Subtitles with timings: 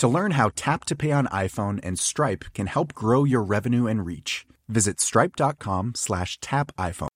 [0.00, 3.86] To learn how Tap to Pay on iPhone and Stripe can help grow your revenue
[3.86, 7.08] and reach, visit stripe.com slash tap iPhone.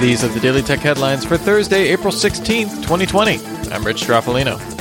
[0.00, 3.38] These are the Daily Tech headlines for Thursday, April 16th, 2020.
[3.72, 4.75] I'm Rich Stroffolino.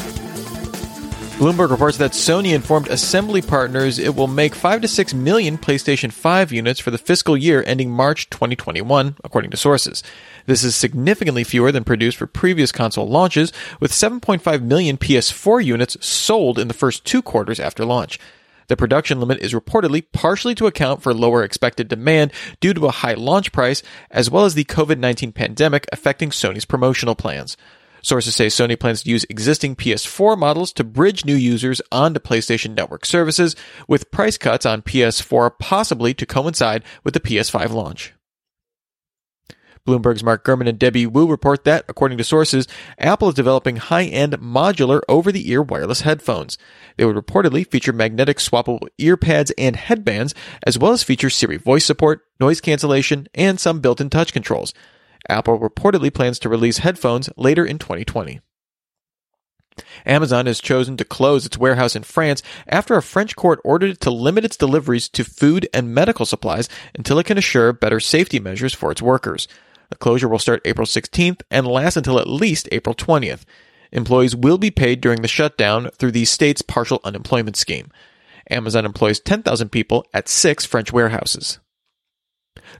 [1.36, 6.09] Bloomberg reports that Sony informed assembly partners it will make 5 to 6 million PlayStation
[6.09, 10.02] 5 units for the fiscal year ending March 2021, according to sources.
[10.45, 15.97] This is significantly fewer than produced for previous console launches, with 7.5 million PS4 units
[16.06, 18.17] sold in the first two quarters after launch.
[18.67, 22.91] The production limit is reportedly partially to account for lower expected demand due to a
[22.91, 27.57] high launch price, as well as the COVID 19 pandemic affecting Sony's promotional plans.
[28.05, 32.75] Sources say Sony plans to use existing PS4 models to bridge new users onto PlayStation
[32.75, 33.55] Network services,
[33.88, 38.13] with price cuts on PS4 possibly to coincide with the PS5 launch.
[39.88, 42.67] Bloomberg's Mark Gurman and Debbie Wu report that, according to sources,
[42.99, 46.59] Apple is developing high-end modular over-the-ear wireless headphones.
[46.97, 51.57] They would reportedly feature magnetic swappable ear pads and headbands, as well as feature Siri
[51.57, 54.75] voice support, noise cancellation, and some built-in touch controls.
[55.30, 58.40] Apple reportedly plans to release headphones later in 2020.
[60.06, 64.02] Amazon has chosen to close its warehouse in France after a French court ordered it
[64.02, 68.40] to limit its deliveries to food and medical supplies until it can assure better safety
[68.40, 69.47] measures for its workers.
[69.90, 73.44] The closure will start April 16th and last until at least April 20th.
[73.91, 77.91] Employees will be paid during the shutdown through the state's partial unemployment scheme.
[78.50, 81.59] Amazon employs 10,000 people at six French warehouses.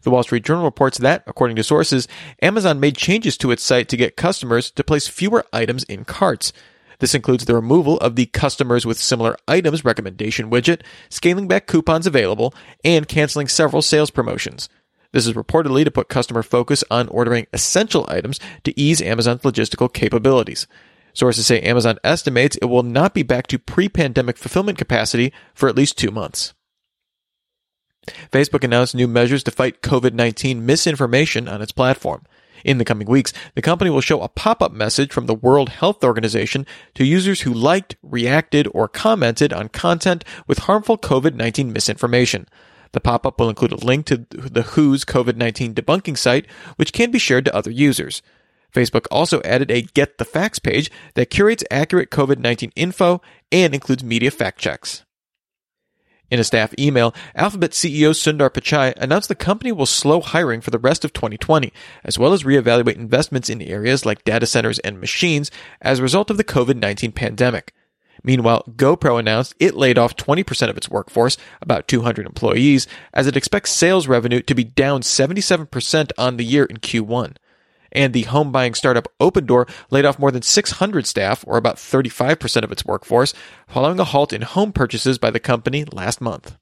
[0.02, 2.08] The Wall Street Journal reports that, according to sources,
[2.42, 6.54] Amazon made changes to its site to get customers to place fewer items in carts.
[7.00, 12.08] This includes the removal of the customers with similar items recommendation widget, scaling back coupons
[12.08, 12.54] available,
[12.84, 14.70] and canceling several sales promotions.
[15.12, 19.92] This is reportedly to put customer focus on ordering essential items to ease Amazon's logistical
[19.92, 20.68] capabilities.
[21.14, 25.70] Sources say Amazon estimates it will not be back to pre pandemic fulfillment capacity for
[25.70, 26.54] at least two months.
[28.32, 32.24] Facebook announced new measures to fight COVID 19 misinformation on its platform.
[32.64, 35.70] In the coming weeks, the company will show a pop up message from the World
[35.70, 41.72] Health Organization to users who liked, reacted, or commented on content with harmful COVID 19
[41.72, 42.48] misinformation.
[42.94, 46.92] The pop up will include a link to the WHO's COVID 19 debunking site, which
[46.92, 48.24] can be shared to other users.
[48.74, 53.74] Facebook also added a Get the Facts page that curates accurate COVID 19 info and
[53.74, 55.05] includes media fact checks.
[56.32, 60.72] In a staff email, Alphabet CEO Sundar Pichai announced the company will slow hiring for
[60.72, 61.72] the rest of 2020,
[62.04, 66.32] as well as reevaluate investments in areas like data centers and machines as a result
[66.32, 67.74] of the COVID-19 pandemic.
[68.24, 73.38] Meanwhile, GoPro announced it laid off 20% of its workforce, about 200 employees, as it
[73.38, 77.36] expects sales revenue to be down 77% on the year in Q1
[77.96, 82.64] and the home buying startup Opendoor laid off more than 600 staff, or about 35%
[82.64, 83.34] of its workforce,
[83.68, 86.58] following a halt in home purchases by the company last month.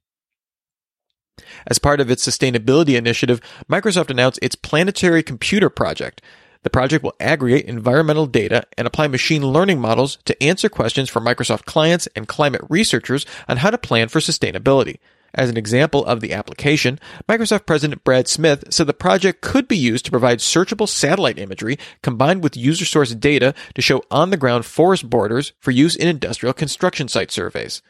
[1.68, 6.22] As part of its sustainability initiative, Microsoft announced its Planetary Computer Project.
[6.62, 11.20] The project will aggregate environmental data and apply machine learning models to answer questions for
[11.20, 15.00] Microsoft clients and climate researchers on how to plan for sustainability.
[15.36, 19.78] As an example of the application, Microsoft President Brad Smith said the project could be
[19.78, 24.38] used to provide searchable satellite imagery combined with user source data to show on the
[24.38, 27.82] ground forest borders for use in industrial construction site surveys.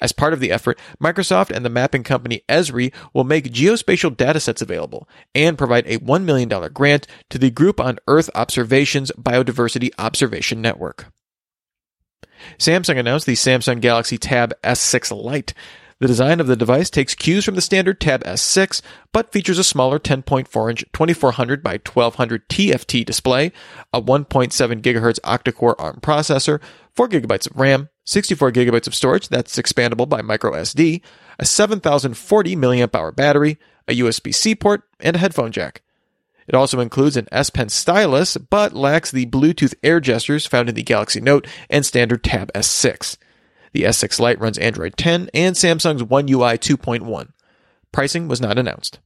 [0.00, 4.60] As part of the effort, Microsoft and the mapping company Esri will make geospatial datasets
[4.60, 10.60] available and provide a $1 million grant to the Group on Earth Observations Biodiversity Observation
[10.60, 11.06] Network.
[12.58, 15.54] Samsung announced the Samsung Galaxy Tab S6 Lite.
[16.00, 19.64] The design of the device takes cues from the standard Tab S6, but features a
[19.64, 23.50] smaller 10.4 inch 2400 by 1200 TFT display,
[23.92, 26.60] a 1.7 GHz octa-core ARM processor,
[26.94, 31.02] 4 GB of RAM, 64 GB of storage that's expandable by microSD,
[31.36, 33.58] a 7040 mAh battery,
[33.88, 35.82] a USB-C port, and a headphone jack.
[36.46, 40.76] It also includes an S Pen stylus, but lacks the Bluetooth air gestures found in
[40.76, 43.16] the Galaxy Note and standard Tab S6.
[43.72, 47.32] The S6 Lite runs Android 10 and Samsung's One UI 2.1.
[47.92, 48.98] Pricing was not announced.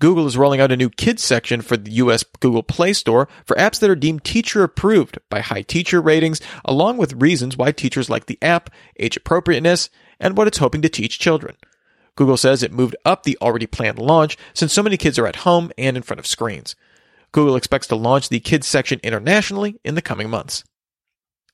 [0.00, 3.56] Google is rolling out a new kids section for the US Google Play Store for
[3.56, 8.10] apps that are deemed teacher approved by high teacher ratings, along with reasons why teachers
[8.10, 11.56] like the app, age appropriateness, and what it's hoping to teach children.
[12.16, 15.36] Google says it moved up the already planned launch since so many kids are at
[15.36, 16.76] home and in front of screens.
[17.32, 20.64] Google expects to launch the kids section internationally in the coming months.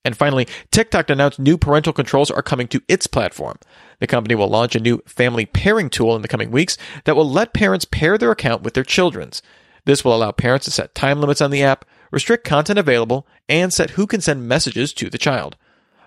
[0.05, 3.59] And finally, TikTok announced new parental controls are coming to its platform.
[3.99, 7.29] The company will launch a new family pairing tool in the coming weeks that will
[7.29, 9.43] let parents pair their account with their children's.
[9.85, 13.73] This will allow parents to set time limits on the app, restrict content available, and
[13.73, 15.57] set who can send messages to the child.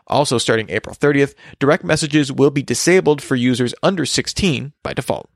[0.07, 5.29] Also, starting April 30th, direct messages will be disabled for users under 16 by default.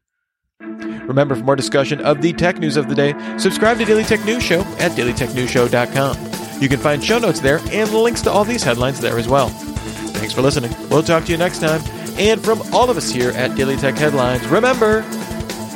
[0.59, 4.23] Remember, for more discussion of the tech news of the day, subscribe to Daily Tech
[4.25, 6.36] News Show at dailytechnewsshow.com.
[6.59, 9.49] You can find show notes there and links to all these headlines there as well.
[9.49, 10.75] Thanks for listening.
[10.89, 11.81] We'll talk to you next time.
[12.17, 15.01] And from all of us here at Daily Tech Headlines, remember,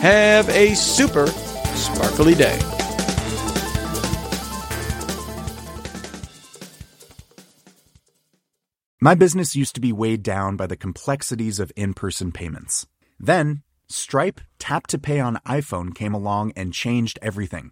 [0.02, 2.60] have a super sparkly day.
[9.00, 12.86] My business used to be weighed down by the complexities of in person payments.
[13.20, 17.72] Then, Stripe Tap to Pay on iPhone came along and changed everything.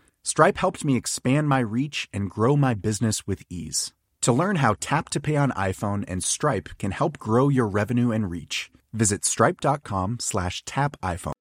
[0.23, 3.93] Stripe helped me expand my reach and grow my business with ease.
[4.21, 8.11] To learn how Tap to Pay on iPhone and Stripe can help grow your revenue
[8.11, 11.33] and reach, visit stripe.com slash tap iPhone.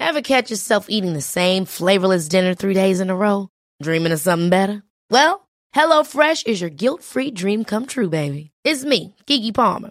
[0.00, 3.48] Ever catch yourself eating the same flavorless dinner three days in a row?
[3.80, 4.82] Dreaming of something better?
[5.08, 8.50] Well, HelloFresh is your guilt-free dream come true, baby.
[8.64, 9.90] It's me, Keke Palmer.